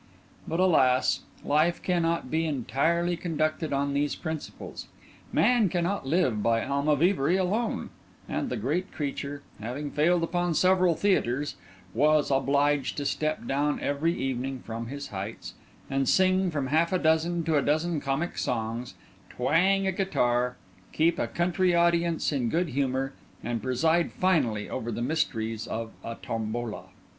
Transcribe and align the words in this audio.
But, 0.47 0.59
alas! 0.59 1.19
life 1.45 1.79
cannot 1.83 2.31
be 2.31 2.47
entirely 2.47 3.15
conducted 3.15 3.71
on 3.71 3.93
these 3.93 4.15
principles; 4.15 4.87
man 5.31 5.69
cannot 5.69 6.07
live 6.07 6.41
by 6.41 6.61
Almavivery 6.61 7.37
alone; 7.37 7.91
and 8.27 8.49
the 8.49 8.57
Great 8.57 8.91
Creature, 8.91 9.43
having 9.59 9.91
failed 9.91 10.23
upon 10.23 10.55
several 10.55 10.95
theatres, 10.95 11.55
was 11.93 12.31
obliged 12.31 12.97
to 12.97 13.05
step 13.05 13.45
down 13.45 13.79
every 13.79 14.17
evening 14.19 14.63
from 14.65 14.87
his 14.87 15.09
heights, 15.09 15.53
and 15.87 16.09
sing 16.09 16.49
from 16.49 16.65
half 16.73 16.91
a 16.91 16.97
dozen 16.97 17.43
to 17.43 17.55
a 17.55 17.61
dozen 17.61 17.99
comic 18.01 18.39
songs, 18.39 18.95
twang 19.29 19.85
a 19.85 19.91
guitar, 19.91 20.57
keep 20.93 21.19
a 21.19 21.27
country 21.27 21.75
audience 21.75 22.31
in 22.31 22.49
good 22.49 22.69
humour, 22.69 23.13
and 23.43 23.61
preside 23.61 24.11
finally 24.11 24.67
over 24.67 24.91
the 24.91 25.03
mysteries 25.03 25.67
of 25.67 25.91
a 26.03 26.15
tombola. 26.23 26.85